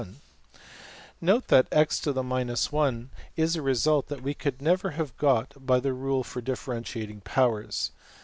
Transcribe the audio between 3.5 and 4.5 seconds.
a result that we